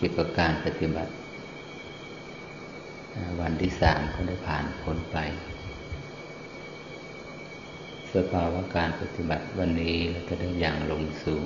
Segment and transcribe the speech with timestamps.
[0.00, 1.12] เกี่ยวกับการปฏิบัติ
[3.40, 5.18] วันที่สามก็ได้ผ่านพ้นไป
[8.14, 11.40] สภาวะการปฏิบัติวันนี้เราจะได้อย่างลงสู่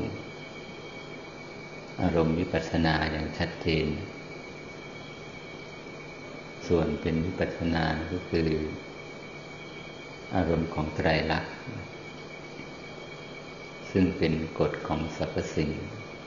[2.02, 3.86] อารมณ์วิปัสสนาอย่างชัดเจน
[6.68, 8.48] ส่วนเป็นวิปัสสนาก็คือ
[10.34, 11.54] อารมณ์ของไตรลักษณ์
[13.90, 15.70] ซึ่งเป็นกฎของสรรพสิ่ง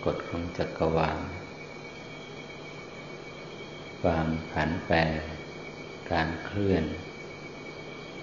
[0.05, 1.19] กฎของจักรวาล
[4.11, 4.97] ความผันแปร
[6.11, 6.83] การเคลื่อน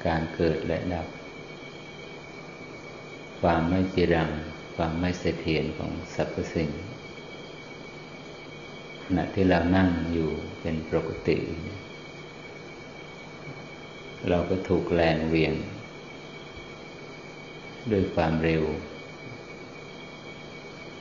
[0.07, 1.07] การเกิดและดับ
[3.41, 4.31] ความไม่จีรัง
[4.77, 6.71] ความไม่เสถียรของสรรพสิ่ง
[9.03, 11.39] ขณะที่เรานั่งอยู่เป็นปกติ
[14.29, 15.55] เราก็ถูกแรงเวียง
[17.91, 18.63] ด้วยความเร็ว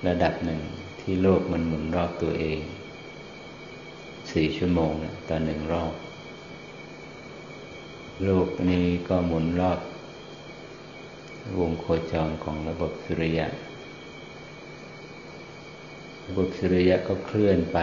[0.07, 0.61] ระดับหนึ่ง
[1.01, 2.61] ที่โลกมันหมุนรอบตัวเอง
[4.31, 4.93] สี่ชั่วโมง
[5.29, 5.93] ต่อหนึ่งรอบ
[8.23, 9.79] โลกนี้ก็หมุนรอบ
[11.59, 13.47] วงโคจรของระบบสุริยะ
[16.27, 17.79] ระบบสุริยะก็เคลื่อนไป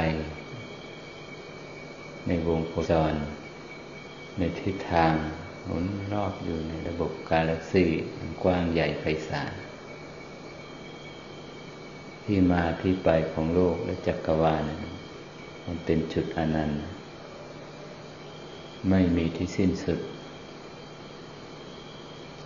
[2.26, 3.14] ในวงโคจร
[4.38, 5.14] ในทิศทาง
[5.64, 7.84] หมุนรอบอยู่ในระบบกาแล็กซี
[8.42, 9.52] กว้างใหญ่ไพศาล
[12.24, 14.64] ที่มาที่ไปของโลกและจักรวาล
[15.70, 16.82] มันเป็นจุดอนันต์
[18.90, 20.00] ไม่มีที่สิ้นสุด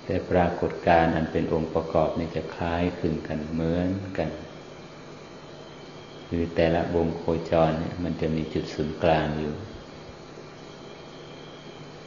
[0.04, 4.30] แต่ปรากฏการอันเป็นองค์ประกอบนี่จะคล้ายคลึงกันเหมือนกัน
[6.28, 9.54] คือแต่ละวงโคจรเนี่ยมันจะมีจุดศูนย์กลางอยู่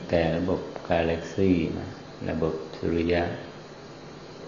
[0.09, 1.89] แต่ระบบกาแล็กซี่นะ
[2.30, 3.23] ระบบสุริยะ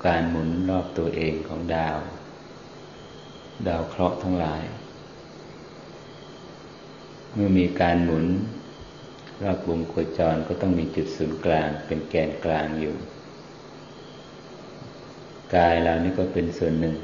[0.06, 1.98] การหมุนรอบตัวเองของดาว
[3.68, 4.64] ดาวเคราะห์ทั้งหลาย
[7.40, 8.26] เมื่อมีการหมุน
[9.44, 12.96] รอบวงโคจรก็ต้องมีจุดศูนย์กลางเป็นแกนกลางอยู่
[15.56, 16.96] กายเรานี่ก็เป็นส่วนหนึ่ง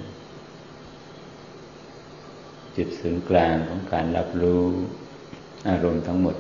[2.78, 4.64] จุดศูนย์กลางของการรับรู้
[5.70, 6.36] อารมณ์ทั้งหมด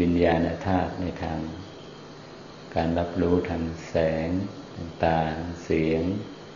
[0.00, 1.38] วิญญาณธาตุในทาง
[2.76, 3.94] การรับรู้ทางแส
[4.26, 4.28] ง
[4.74, 5.18] ทางตา
[5.64, 6.02] เสียง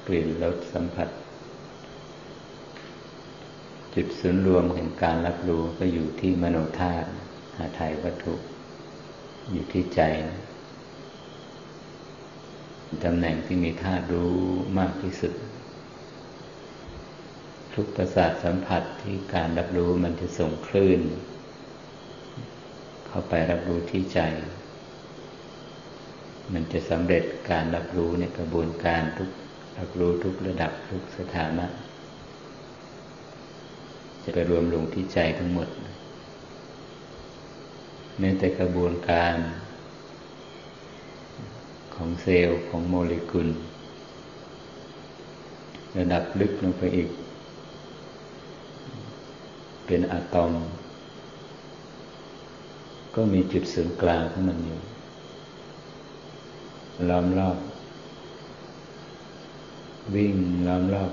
[0.07, 1.09] กลิ่นรสสัมผัส
[4.01, 7.09] จุดศูนย์รวมแห่งการรับรู้ก็อยู่ที่มโนธาตุ
[7.57, 8.35] หาไทยวัตถุ
[9.51, 10.01] อยู่ที่ใจ
[13.05, 14.35] ตำแหน่งที่มีธาตุรู้
[14.79, 15.35] มากที่สุด
[17.75, 21.01] ทุกประสาทสัมผัสที่การรับรู้มันจะส่งคลื่น
[23.07, 24.21] เข้าไปรับรู้ที่ใจ
[26.53, 29.31] มันจะสำเร็จการรับรู้ในกระบวนการทุก
[29.79, 31.67] รับรู้ทุกระดับทุกสถานะ
[34.29, 35.69] จะไปรวมลงที่ใจทั้งหมด
[38.19, 39.35] แม้แต่กระบวนการ
[41.95, 43.49] ของเซลล์ของโมเลกุล
[45.99, 47.09] ระดับลึกลงไปอีก
[49.87, 50.53] เป็นอะตอม
[53.15, 54.79] ก็มีจุดศูนย์กลางของมันอยู่
[57.09, 57.59] ล้อมรอบ
[60.15, 60.35] วิ่ง
[60.67, 61.11] ล้อมรอบ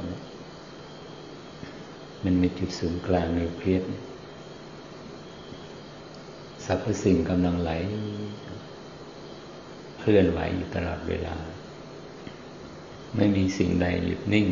[2.26, 3.84] มันมีจุดศูนย์กลางนิวเคลียส
[6.66, 7.72] สรรพสิ่งกำลังไหล
[10.00, 11.36] เคลื่อนไหวอยู่ตลอดเวลา
[13.16, 14.48] ไม่มีสิ่งใดหยุดนิ่ง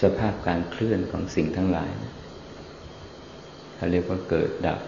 [0.00, 1.90] สภาพการเคลื่อนของสิ่งทั้งหลาย
[3.74, 4.80] เขาเรียกว่าเกิดดับ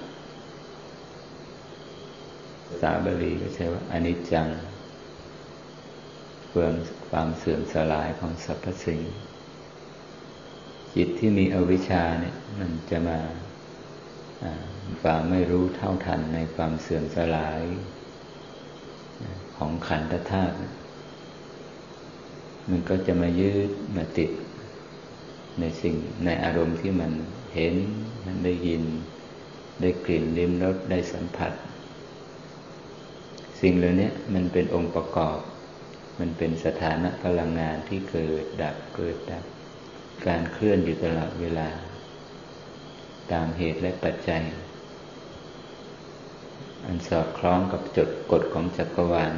[2.81, 4.49] ภาบาลีก็ใช้ว่าอนิจจัง
[6.49, 6.73] เฟื่อง
[7.09, 9.01] ความเสื่อมสลายของสรรพสิ่ง
[10.97, 13.19] จิตที่มีอวิชชาเนี่ยมันจะมา
[15.01, 17.61] ความไม่รู้เท่าทันในความเสื่อมสลาย
[19.57, 20.57] ของขันธธาตุ
[22.71, 24.31] มันก็จะมายืดมาติด
[25.61, 25.95] ในสิ่ง
[26.25, 27.13] ในอารมณ์ที่มัน
[27.55, 27.75] เห็น
[28.27, 28.83] มันได้ยิน
[29.81, 31.53] ได้กลิ่นลิ้มรสได้สัมผัส
[33.61, 35.39] สิ่งเหล่านี้มันเป็นองค์ประกอบ
[36.21, 39.45] มันเป็นสถานะพลังงานที่เกิดดับเกิดดับ
[40.27, 41.69] การเคลื่อนอยู่ตลอดเวลา
[43.33, 44.43] ตามเหตุและปัจจัย
[46.85, 49.35] อันสอดคล้องกับจดกฎของจักรวาล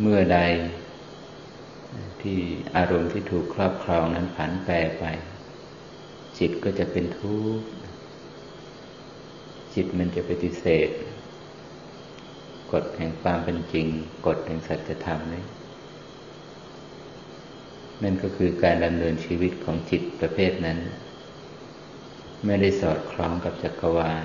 [0.00, 0.38] เมื่อใด
[2.22, 2.38] ที่
[2.76, 5.04] อารมณ์ที่ถูกครอบครองนั้นผันแปรไป
[6.38, 7.66] จิตก็จะเป็นทุกข์
[9.74, 10.88] จิตมันจะปฏิเสธ
[12.72, 13.86] กฎแห่งความเป็นจริง
[14.26, 15.44] กฎแห่งสัจธรรมนี้
[18.02, 20.78] นั่นก็คือการดำเนินชีวิตของจิตประเภทนั้น
[22.44, 24.24] ไม่ได้สอดคล้องกับจักรวาล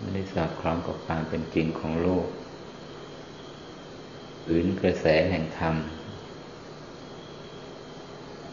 [0.00, 2.26] ไม่ได้สอดคล้องกับความเป็นจริงของโลก
[4.50, 5.74] อื่นกระแสแห่งธรรม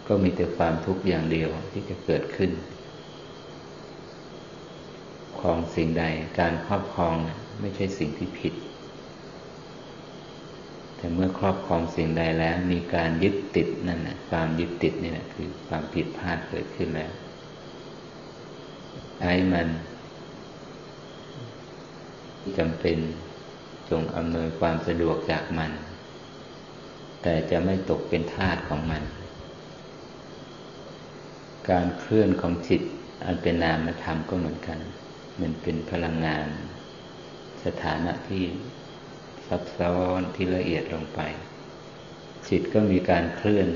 [0.08, 2.52] ก็มีแต่ความทุกข์อย่างเดียวที่จะเกิดขึ้น
[5.40, 6.04] ครองสิ่งใด
[6.40, 7.16] การครอบครอง
[7.62, 8.54] ไม่ใช่สิ่งที่ผิด
[11.06, 17.12] แต่เมื่อครอบครองสิ่งใดแล้ว มีการยึดติดนั่นแหละความยึดติดนี่แหละคือความผิดพลาดเกิดขึ้นแล้ว
[19.22, 19.68] ไอ้มัน
[22.58, 22.98] จำเป็น
[23.90, 25.72] จงอำนวยความสะดวกจากมัน
[27.22, 29.04] แต่จะไม่ตกเป็นทาสของมัน
[31.70, 32.82] การเคลื่อนของจิต
[33.26, 34.80] อันเป็นนามธรรมก็เหมือนกัน
[35.42, 36.46] มันเป็นพลังงาน
[37.64, 38.46] สถานะที่
[39.48, 41.20] ซับซ้อนที่ละเอียดลงไป
[42.48, 43.68] จิตก็มีการเคลื่อน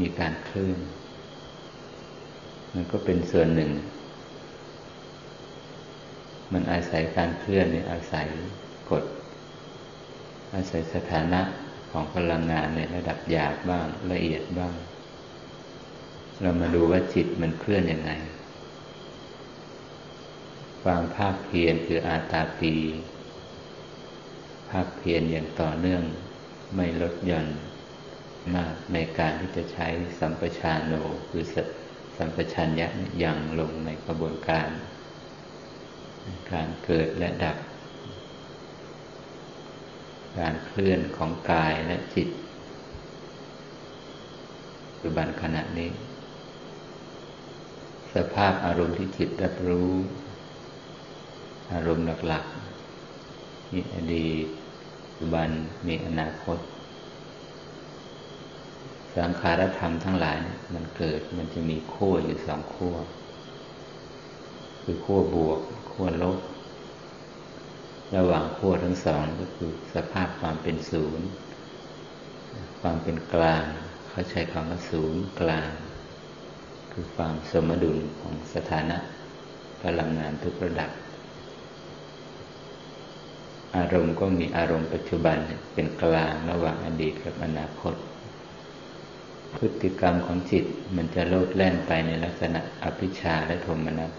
[0.00, 0.78] มีการเคลื่อน
[2.74, 3.70] มันก็เป็นส่วนหนึ่ง
[6.52, 8.26] มันอาศัยการเคลื่อนเนี่ยอาศัย
[8.90, 9.04] กฎ
[10.54, 11.40] อาศัยสถานะ
[11.90, 14.74] ของพลังงานในระดับหยาบบ้างละเอียดบ้าง
[16.40, 18.12] เรามาดูว่าจิตมันเคลื่อนยังไง
[20.82, 22.74] ความภาคเพียรคืออาตาปี
[24.70, 26.02] ภาคเพียรอย่างต่อเนื่อง
[26.76, 27.46] ไม่ลดหย่อน
[28.54, 29.86] มากในการที่จะใช้
[30.18, 30.92] สัมปชานโน
[31.30, 31.44] คือ
[32.16, 32.88] สัมปชัญญะ
[33.22, 34.68] ยังลงในกระบวนการ
[36.52, 37.56] การเกิดและดับ
[40.38, 42.28] การเคลื่อนของกายและจิต
[44.90, 45.90] ปัจจุบันขณะนี้
[48.14, 49.92] สภาพอารมณ์ที่จิตรับรู้
[51.72, 54.46] อารมณ์หลักๆมีอดีต
[55.20, 55.50] จจุบัน
[55.86, 56.58] มีอนาคต
[59.16, 60.38] สังขารธรรมทั้งหลาย
[60.74, 62.94] มันเกิดมันจะมีขั้วอยู่สองขั้ว
[64.82, 66.38] คือขั้วบวกขั้วลบ
[68.16, 71.26] ระหว่างขั้วทั้งสองก็คือสภาพความเป็นศูนย์
[72.80, 73.64] ความเป็นกลาง
[74.08, 75.70] เขาใช้คำว่าศูนย์กลาง
[76.92, 78.96] คือความสมดุลของสถานะ
[79.82, 80.90] พลังงานทุกระดับ
[83.76, 85.36] อารมณ์ก็มีอารมณ์ปัจจุบัน
[85.72, 87.94] เป็นกลางระหว่างอดีตกับอนาคต
[89.56, 90.64] พฤติกรรมของจิต
[90.96, 94.12] มันจะโลดแล่นไปในลักษณะอภิชาและโทมนัส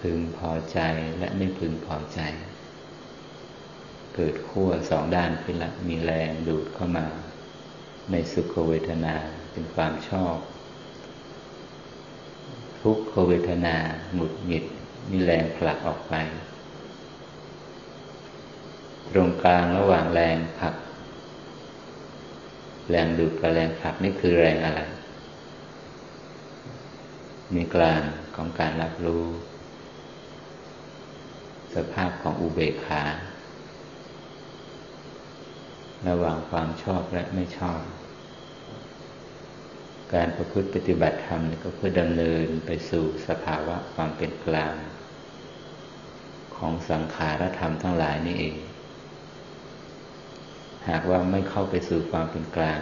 [0.00, 0.78] พึงพอใจ
[1.18, 2.20] และไม่พึงพอใจ
[4.14, 7.06] เกิดขั้วสองด้านขึ้นละมีแรงดูดเข้ามา
[8.10, 9.14] ในสุขเวทนา
[9.52, 10.36] เป็นความชอบ
[12.82, 13.76] ทุกขเวทนา
[14.12, 14.64] หงุดหงิด
[15.10, 16.14] มีแรงผลักออกไป
[19.10, 20.74] ตรงกลางระหว่างแรงผลัก
[22.90, 24.80] แรงดูดกับแรงผลักนี่คือแรงอะไร
[27.54, 28.02] มีกลาง
[28.34, 29.24] ของการรับรู้
[31.74, 33.02] สภาพของอุเบกขา
[36.08, 37.80] ระหว่างความชอบและไม่ชอบ
[40.14, 44.74] การประพฤติปฏิบัติธรรมก็เพื่อดำเนินไปสู่สภาวะความเป็นกลาง
[46.56, 48.54] ของสังขารธรรมทั้งหลายนี่เอง
[50.88, 52.80] หากว่าไม่เข้าไปสู่ความเป็นกลาง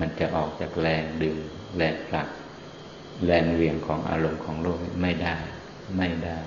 [0.00, 1.36] มันจะออกจากแรงดึง
[1.76, 2.28] แรงผลัก
[3.26, 5.36] แรงเหวี่ยงของอารมณ์ของโลกไม่ได้
[5.96, 6.40] ไม่ได้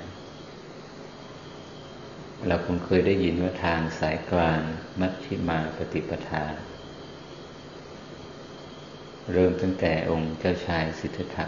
[2.47, 4.61] เราคงเคยได้ยินว่าทางสายกลาง
[4.99, 6.43] มัชชิมาปฏิปทา
[9.33, 11.45] เริ่มตั้งแต่องค์เจ้าชายสิทธัตถะ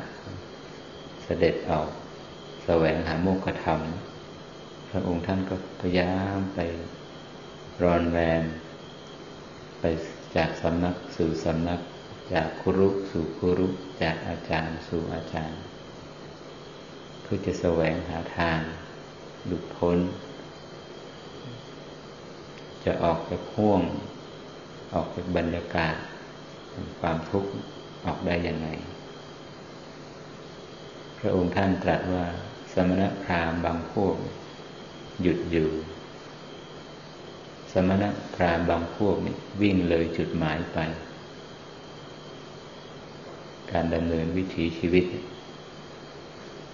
[1.23, 1.89] เสด็จออก
[2.65, 3.79] แสวงหาโมกขธรรม
[4.89, 6.59] พระองค์ท่านก็พยายามไป
[7.83, 8.43] รอนแรม
[9.87, 9.95] ไป
[10.37, 11.79] จากสำนักสู่สำนัก
[12.33, 13.67] จากครุสู่ครุ
[14.01, 15.61] จากอาจารย์สู่อาจารย์
[17.21, 18.59] เพื่อจะแสวงหาทาง
[19.45, 19.97] หลุดพ้น
[22.83, 23.81] จะออกจากห่วง
[24.93, 25.95] ออกจากบรรยากาศ
[26.99, 27.51] ความทุกข์
[28.05, 28.67] ออกได้อยังไง
[31.19, 32.25] พระองค์ท่านตรัสว่า
[32.73, 34.15] สมณพราหมณ์บางพวก
[35.21, 35.69] หยุดอยู่
[37.89, 38.03] มณ
[38.35, 40.79] พราหมณ์บางพวกนี่วิ่งเลยจุดหมายไป
[43.71, 45.05] การดำเนินวิถีชีวิต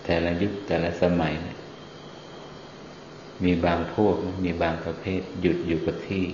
[0.03, 1.33] แต่ละยุคแต่ละสมัย
[3.43, 6.25] มีบางพวกมีบางประเภท หยุดอยู่กับที่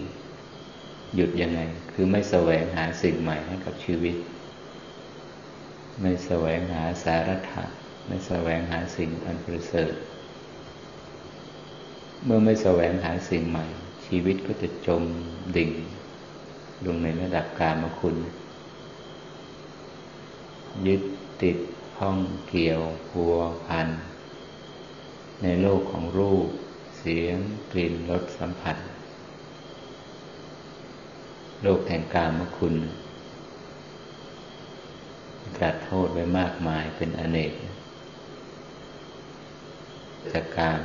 [1.16, 1.60] หยุดยังไง
[1.94, 4.16] คือไม่แสวงหาสิ่งใหม่ให้กับชีวิต
[6.02, 7.64] ไม่แสวงหาสาระถะ
[8.08, 9.94] ไม่แสวงหาสิ่งอันประเสริฐ
[12.26, 13.66] เมื่อไม่แสวงหาสิ่งใหม่
[14.08, 15.04] ชีวิตก็จะจม
[15.56, 15.72] ดิ่ง
[16.86, 18.16] ลงในระดับการมคุณ
[20.86, 21.02] ยึด
[21.42, 21.58] ติด
[21.98, 23.34] ข้องเกี่ยวพัว
[23.66, 23.88] พัน
[25.44, 26.48] ในโลกของรูป
[27.00, 27.38] เสียง
[27.72, 28.78] กลิ่นรสสัมผัส
[31.64, 32.76] โลกแห่งกามคุณ
[35.56, 37.54] ตรัสโทษไว้มากมายเป็นอเนก
[40.34, 40.80] จากการ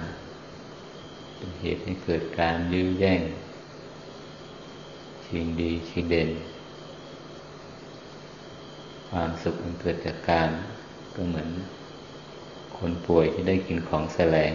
[1.42, 3.22] เป็นเหตุให้เกิดการยื้อแย่ง
[5.26, 6.30] ชิงดีชิงเด่น
[9.08, 10.48] ความสุขมันเกิดจากการ
[11.14, 11.48] ก็เหมือน
[12.76, 14.52] คนป่วยที่ได้กินของแสลง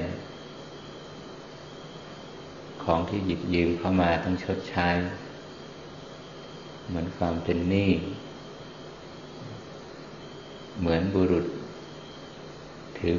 [2.83, 4.87] ของที่หยิบยืมเข้ามาต้องชดใช้
[6.87, 7.91] เหมือนความเป็นหนี้
[10.79, 11.45] เหมือนบุรุษ
[12.97, 13.15] ถือ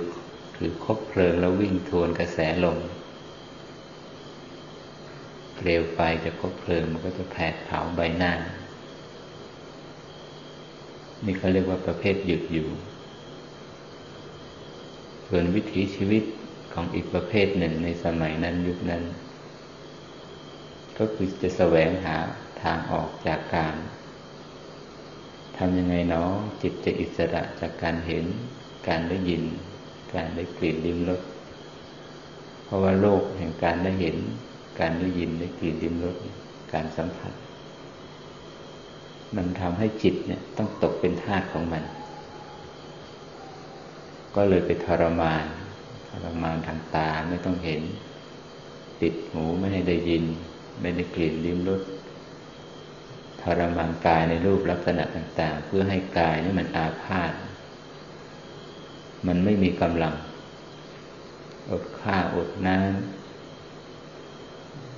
[0.57, 2.81] ถือคบเพลิงแล้ววิ่งทวนกระแสลม
[5.59, 8.33] เปลวไฟจะคบเพลิงมันก็จะแผดเผาใบหน้า
[11.25, 12.69] นี่เขาเรียกว่าประเภทหยุดอยู่
[15.29, 16.25] ส่วนวิถีชีวิต
[16.73, 19.03] ของอีกประเภทหนึ่งในสมัยนั้นยุคนั้น
[20.99, 22.17] ก็คือจะแสวงหา
[22.62, 23.75] ทางออกจากการ
[25.57, 26.31] ทำยังไงเนาะ
[26.62, 28.25] จิตจะอิสระจากการเห็น
[28.88, 29.43] การได้ยิน
[30.15, 31.23] การได้กลิ่นลิ้มรส
[32.65, 34.17] เพราะว่าโลกแห่งการได้เห็น
[34.80, 36.16] การได้ยินได้กลิ่นลิ้มรส
[36.73, 37.32] การสัมผัส
[39.37, 41.85] มันทำให้จิตเนี่ยต้องตกเป็นทาสของมัน
[44.35, 45.44] ก็เลยไปทรมาน
[46.08, 47.82] ทรมานทางตาไม่ต้องเห็น
[49.02, 50.25] ติดหูไม่ให้ได้ยิน
[50.80, 51.82] ไม่ได้กลิ่นลิ้มรส
[53.42, 57.32] ทรมานกายในรูปลักษณะต่าง ๆ เพื่อให้กายนี่มันอาพาธ
[59.26, 60.14] มันไม่มีกำลัง
[61.70, 63.18] อดข้าอดน้ำ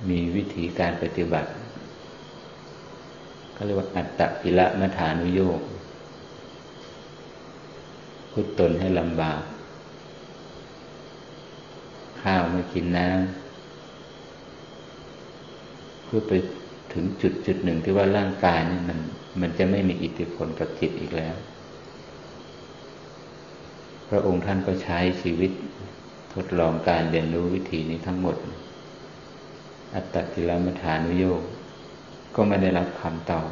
[0.09, 1.49] มีวิธีการปฏิบัติ
[3.53, 5.61] เขาเรียกว่าอัตตกิละมัฐานุโยก
[8.31, 9.41] พุทตนให้ลำบาก
[12.21, 13.21] ข้าวไม่กินน้ำ
[16.03, 16.31] เพื่อไป
[16.93, 18.97] ถึงจุดจุดหนึ่งที่ว่าร่างกายนี่มัน
[19.41, 21.35] มันจะไม่มีอิทธิพลกับจิตอีกแล้ว
[24.09, 25.51] พระองค์ท่านก็ใช้ชีวิต
[26.33, 28.35] ทดลองการเรียนรู้วิธีนี้ทั้งหมด
[29.93, 31.43] อัตตกิลมัฐานุโยก
[32.35, 33.49] ก็ไม่ได้รับคำตอบ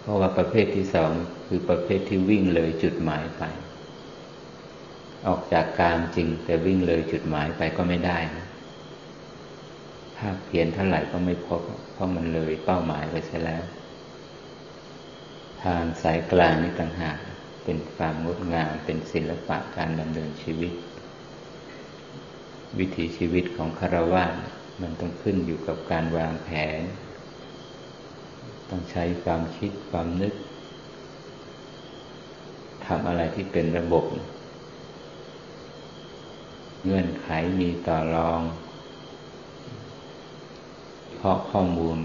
[0.00, 1.12] เพราะว่าประเภทที่สอง
[1.46, 3.42] คือประเภทที่วิ่งเลยจุดหมายไป
[5.26, 8.46] ออกจากการจริงแต่วิ่งเลยจุดหมายไปก็ไม่ได้นะ
[10.16, 11.60] ภาคเพียนเท่าไหร่ก็ไม่พบ
[11.92, 13.64] เพราะมันเลยเป้าหมายไปใช่แล้ว
[15.62, 17.18] ทางสายกลางนี่ต่างหาก
[17.64, 20.72] เป็นความงดงามเป็นศิลปะการดำเนินชีวิต
[22.78, 24.24] วิถีชีวิตของคารวะ
[24.82, 26.48] มันต้องขึ้นอยู่กับการวางแผ
[26.78, 26.80] น
[28.70, 30.34] ต้องใช้ความคิดความนึก
[32.86, 34.04] ทำอะไรที่เป็นระบบ
[36.84, 37.28] เงื่อนไข
[37.60, 38.40] มีต่อรอง
[41.16, 41.98] เพราะข้อมูล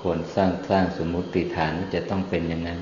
[0.00, 2.80] ควรสร้างสร้างสมมุติฐานว่าจะต้องเป็นอย่างนั้น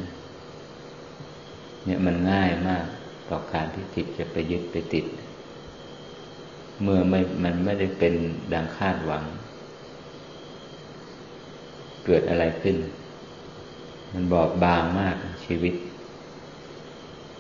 [1.85, 2.85] เนี่ยมันง่ายมาก
[3.31, 5.07] ต่อการที่จิตจะไปยึดไปติด
[6.83, 8.15] เมื่อไม่มันไม่ได้เป็น
[8.53, 9.25] ดังคาดหวัง
[12.05, 12.77] เกิดอะไรขึ้น
[14.13, 15.75] มันบอบบางมากชีวิต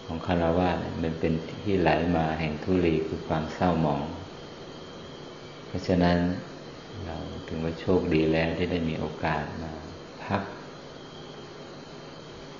[0.04, 0.70] ของคารวะ
[1.02, 4.02] มันเป็นที่ไหลมาแห่งทุลีคือความเศร้าหมอง
[5.66, 6.18] เพราะฉะนั้น
[7.04, 7.16] เรา
[7.48, 9.72] ถึงว่าโชคดีแล้วที่ได้มีโอกาสมา
[10.24, 10.42] พัก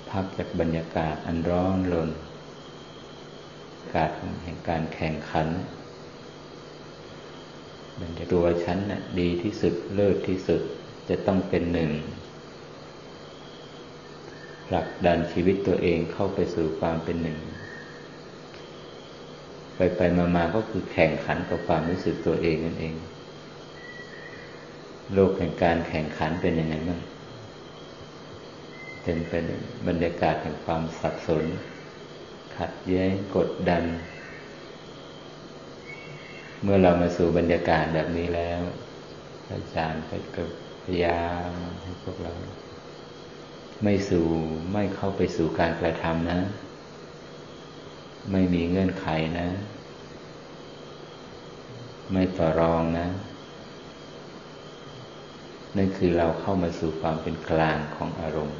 [0.09, 2.09] พักจากบรรยากาศอันร้อนรน
[3.95, 4.11] กาศ
[4.43, 5.47] แห่งการแข่งขัน
[7.99, 10.61] บรรยาตัวฉันน่ะดีที่สุดเลิศที่สุด
[11.09, 11.91] จะต้องเป็นหนึ่ง
[14.67, 17.37] ผลักดันชีวิตตัวเองเข้าไปสู่ความเป็นหนึ่ง
[19.75, 20.01] ไปไป
[20.35, 22.95] มาๆก็คือแข่งขันกับความรู้สึกตัวเองนั่นเอง
[25.13, 27.01] โลกแห่งการแข่งขันเป็นยังไงบ้าง
[29.01, 29.45] เป็นเป็น
[29.87, 31.43] บรรยากาศแห่งความสับสน
[32.57, 33.83] ขัดแย้งกดดัน
[36.63, 38.61] เมื่อเรามาสู่บรรยากาศแบบนี้แล้ว
[39.51, 40.03] อาจารย์
[40.35, 40.43] ก็
[40.83, 41.49] พยายาม
[41.81, 42.33] ให้พวกเรา
[43.83, 44.25] ไม่สู่
[44.73, 46.39] ไม่เข้าไปสู่การกระทำนะ
[48.31, 49.07] ไม่มีเงื่อนไข
[49.39, 49.47] นะ
[52.11, 53.07] ไม่ต่อรองนะ
[55.77, 58.59] นั่นคือเราเข้ามาสู่ความเป็นกลางของอารมณ์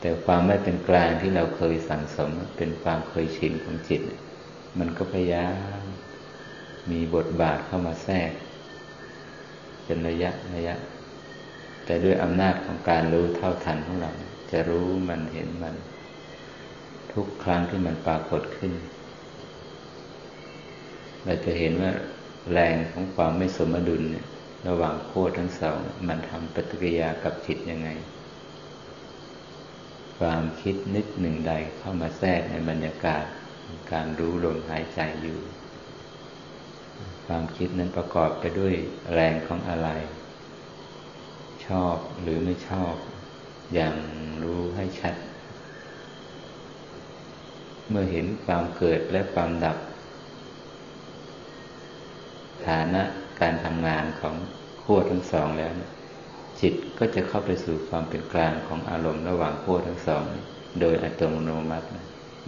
[0.00, 4.02] แต่ความไม่เป็นกลางที่เราเคยสั่งสมเป็นความเคยชินของจิต
[4.78, 5.48] มันก็พยายา
[5.80, 5.81] ม
[6.90, 8.30] มีบทบาทเข้ามาแทรก
[9.84, 10.74] เป็นระยะระยะ
[11.84, 14.10] แต่ด้วยอำนาจของการรู้เท่าทันของเรา
[14.50, 15.74] จะรู้มันเห็นมัน
[17.12, 18.72] ทุกครั้งที่มันปรากฏขึ้น
[21.24, 21.92] เราจะเห็นว่า
[22.52, 24.26] แรงของความไม่สมดุลเนี่ย
[24.68, 27.88] ระหว่างโคตรทั้งสอง มันทำปฏิกิริยากับจิตยังไง
[30.18, 33.24] ความคิดนึกหนึ่งใดเข้ามาแทรกในบรรยากาศ
[33.92, 35.38] การรู้ลมหายใจอยู่
[37.34, 38.74] ความคิดนั้นประกอบไปด้วย
[39.12, 39.88] แรงของอะไร
[41.66, 42.94] ชอบหรือไม่ชอบ
[43.74, 43.94] อย่าง
[44.42, 45.14] รู้ให้ชัด
[47.88, 49.76] เมื่อเห็นความเกิดและความดับ
[52.66, 53.02] ฐานะ
[53.40, 54.34] การทำงานของ
[54.82, 55.72] ขั้วทั้งสองแล้ว
[56.60, 60.22] จิตก็จะเข้าไปสู่ความเป็นกลางของอารมณ์ระหว่างขั้วทั้งสอง
[60.80, 61.88] โดยอัตโนมัติ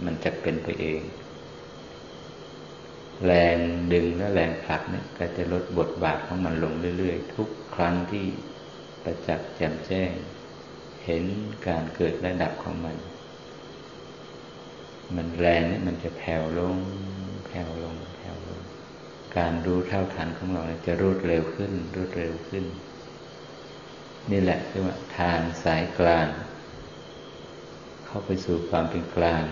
[0.05, 1.01] มันจะเป็นไปเอง
[3.23, 3.57] แรง
[3.93, 8.25] ดึงและแรงผลักเนี่ยก็จะลดบทบาทของมันลงเรื่อยๆ ทุกครั้งที่
[9.03, 10.11] ประจักษ์แจ่มแจ้ง
[11.05, 11.23] เห็น
[11.67, 12.97] การเกิดและดับของมัน
[15.15, 16.77] มันแรงเนี่ยมันจะแผ่วลง
[17.47, 18.61] แผ่วลง แผ่วลง
[19.37, 22.65] การรู้เท่าทันของเราจะรวดเร็วขึ้น รวดเร็วขึ้น
[24.31, 26.27] นี่แหละเรียกว่าทางสายกลาง
[28.05, 29.43] เข้าไปสู่ความเป็นกลาง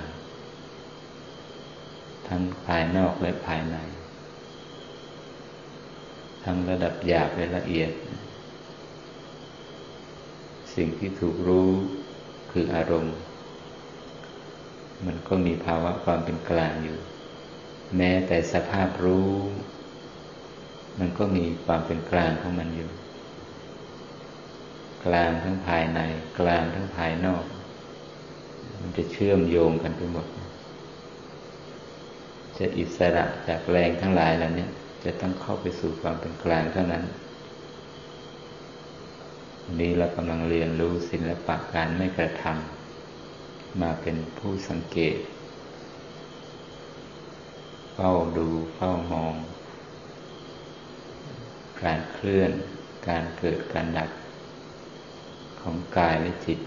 [2.35, 3.77] ทั้งภายนอกและภายใน
[6.43, 7.91] ทั้งระดับหยาบและละเอียด
[10.75, 11.69] สิ่งที่ถูกรู้
[12.51, 13.15] คืออารมณ์
[15.05, 16.97] มันก็มีภาวะความเป็นกลางอยู่
[17.97, 19.31] แม้แต่สภาพรู้
[20.99, 22.89] มันก็มีความเป็นกลางของมันอยู่
[25.05, 25.99] กลางทั้งภายใน
[26.39, 27.43] กลางทั้งภายนอก
[28.81, 30.27] มันจะเชื่อมโยงกันไปหมด
[32.57, 34.67] จะอิสระจากแรงทั้งหลายเหล่านี้
[35.03, 37.03] จะต้องเข้าไปสู่ความเป็นกลางเท่านั้น
[39.79, 45.15] นี้เรากำลังเรียนรู้ศิลปะการไม่กระทำมาเป็นผู้สังเกต
[47.93, 49.33] เฝ้าดูเฝ้ามอง
[51.83, 52.51] การเคลื่อน
[53.09, 54.09] การเกิดการดับ
[55.61, 56.59] ของกายและจิต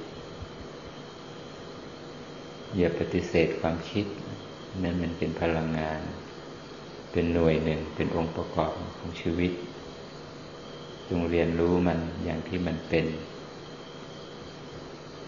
[2.77, 4.07] อย่าปฏิเสธความคิด
[4.85, 6.01] นั้นมันเป็นพลังงาน
[7.13, 9.53] เป็นหน่วยหนึ่ง เป็นองค์ประกอบของชีวิต
[11.09, 13.07] จงเรียนรู้มันอย่างที่มันเป็น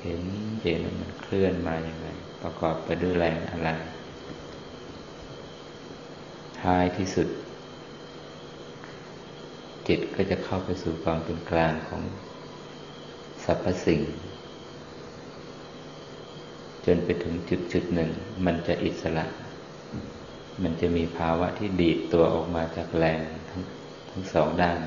[0.03, 0.23] เห็น
[0.61, 2.09] เจนมันเคลื่อนมาอย่างไร
[2.43, 3.71] ประกอบไปด้วยแรงอะไร
[6.61, 7.29] ท้ายที่สุด
[9.89, 12.03] จิตก็จะเข้าไปสู่ความเป็นกลางของ
[13.45, 14.01] สรรพสิ่ง
[16.87, 18.11] จนไปถึงจุดจุดหนึ่ง
[18.45, 19.27] มันจะอิสระ
[20.63, 23.63] มันจะมีภาวะที่ดีดตัวออกมาจากแรงทั้ง
[24.11, 24.79] ทั้งสองด้าน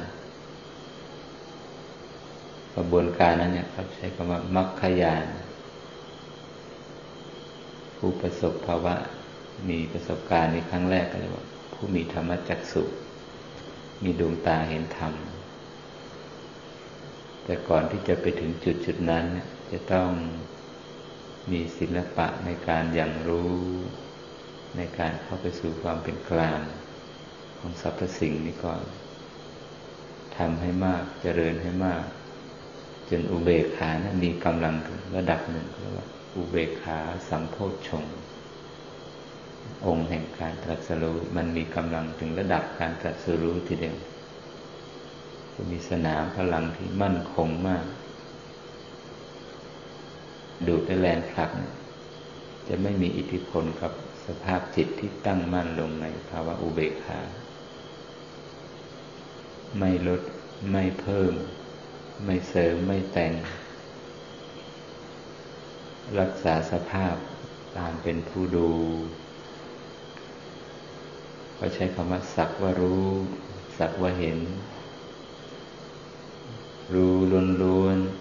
[2.75, 5.25] กระบวนการนั้นเนี่ยเขาใช้คำว่ามัคคยาน
[7.97, 8.95] ผู้ประสบภาวะ
[9.69, 12.83] มีประสบการณ์ในครั้งแรกก็เรียกว่า ผู้มีธรรมจักสุ
[14.03, 15.13] มีดวงตาเห็นธรรม
[17.43, 19.25] แต่ก่อนที่จะไปถึงจุดจุดนั้น
[19.71, 20.09] จะต้อง
[21.51, 23.53] มีศิลปะในการอย่างรู้
[24.77, 26.59] ในการเข้าไปสู่ความเป็นกลาง
[27.59, 28.83] ของสรรพสิ่งนี้ก่อน
[30.37, 32.03] ทำให้มากเจริญให้มาก
[33.09, 36.99] จนอุเบกขานะมีกำลังถึงระดับหนึ่งเรียกว่าอุเบกขา
[37.29, 38.05] สัมโพชฌง
[39.85, 43.97] องค์แห่งการตรัสรู้มันมีกำลังถึงระดับการตรัสรู้ทีเดียว
[45.53, 47.85] จะมีสนามพลังที่มั่นคงมาก
[50.67, 51.51] ดูดแรงผลัก
[52.67, 53.91] จะไม่มีอิทธิพลกับ
[54.25, 57.19] สภาพจิตที่ตั้งมั่นลงในภาวะอุเบกขา
[59.79, 60.21] ไม่ลด
[60.71, 61.33] ไม่เพิ่ม
[62.25, 63.33] ไม่เสริม ไม่แต่ง
[66.19, 67.15] รักษาสภาพ
[67.77, 68.71] ตามเป็นผู้ดู
[71.55, 73.07] เขาใช้คำว่าสักว่ารู้
[73.77, 74.39] สักว่าเห็น
[76.93, 77.15] รู้
[77.63, 78.20] ล้วนๆ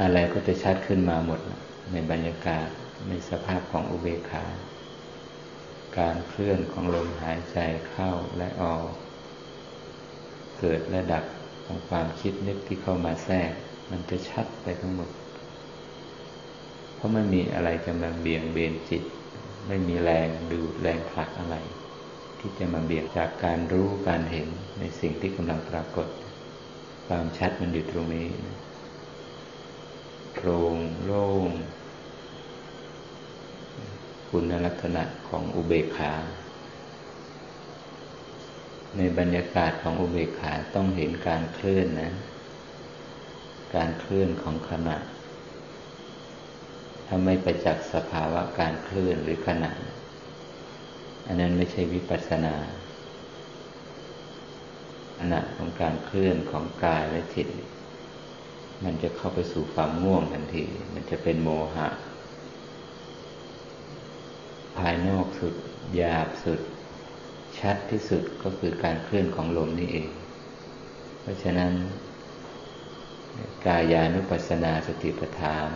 [0.00, 1.40] อะไรก็จะชัดขึ้นมาหมด
[1.92, 2.68] ในบรรยากาศ
[3.08, 4.44] ในสภาพของอุเบกขา
[5.98, 7.58] การเคลื่อนของลมหายใจ
[7.90, 8.84] เข้าและออก
[10.58, 11.24] เกิดและดับ
[11.64, 13.50] ของความคิดนึกที่เข้ามาแทรก
[13.90, 15.10] มันจะชัดไปทั้งหมด
[16.94, 19.02] เพราะไม่มีอะไรจะมาเบี่ยงเบนจิต
[19.66, 21.56] ไม่มีแรงดูแรงผลักอะไร
[22.38, 26.08] ที่จะมาเบี่ยงจากการรู้การเห็นในสิ่งที่กำลังปรากฏ
[27.06, 28.26] ความชัดมันอยู่ตรงนี้
[30.34, 31.48] โปร่งโล่ง
[34.28, 36.12] คุณลักษณะของอุเบกขา
[38.96, 42.12] ในบรรยากาศของอุเบกขาต้องเห็นการเคลื่อนนะ
[43.74, 44.96] การเคลื่อนของขณะ
[47.06, 49.70] ถ้าไม่ไปจักสภาวะการเคลื่อนหรือขณะ
[51.26, 52.54] อันนั้นไม่ใช่วิปัสสนา
[55.18, 57.48] ขณะของการเคลื่อนของกายและจิต
[58.82, 61.88] มันจะเข้าไปสู่ความง่วงทันที มันจะเป็นโมหะ
[64.78, 65.54] ภายนอกสุด
[65.94, 66.60] หยาบสุด
[67.58, 70.08] ชัดที่สุดก็คือการเคลื่อนของลมนี่เอง
[71.20, 71.72] เพราะฉะนั้น
[73.66, 75.70] กายานุปัสสนาสติปัฏฐาน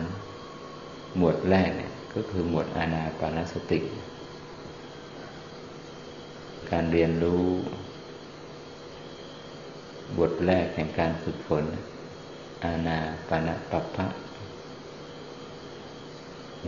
[1.17, 3.79] หมวดแรกเนี่ยก็คือหมวดอานาปานสติ
[6.71, 7.45] การเรียนรู้
[10.19, 11.65] บทแรกแห่งการฝึกฝน
[12.63, 14.07] อาณาปานปัปพะ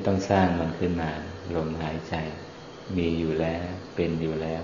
[0.07, 1.11] ต้องสร้างมันขึ้นมา
[1.55, 2.15] ลมหายใจ
[2.97, 4.63] มีอยู่แล้วเป็นอยู่แล้ว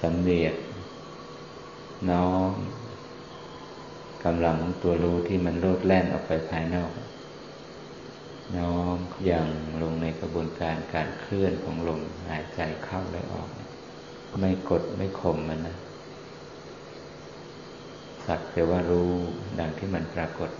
[0.00, 0.54] สำเนียก
[2.10, 2.52] น้อม
[4.24, 6.92] กำลังของตัวรู้ที่มันโลดแล่นออกไปภายนอก
[8.58, 9.48] น้อมอย่าง
[9.82, 13.48] ลงในกระบวนการการเคลื่อนของลมหายใจเข้าและออก
[14.40, 15.76] ไม่กดไม่ข่มมันนะ
[18.26, 19.10] สักแต่ว่ารู้
[19.58, 20.50] ดังที่มันปรากฏ